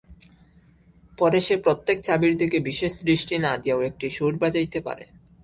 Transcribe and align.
পরে 1.17 1.39
সে 1.39 1.55
প্রত্যেক 1.57 1.97
চাবির 2.03 2.33
দিকে 2.37 2.57
বিশেষ 2.59 2.91
দৃষ্টি 3.03 3.35
না 3.37 3.51
দিয়াও 3.57 3.81
একটি 3.81 4.07
সুর 4.09 4.33
বাজাইতে 4.41 4.79
পারে। 4.87 5.05